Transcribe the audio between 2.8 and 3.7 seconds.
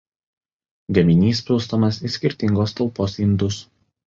talpos indus.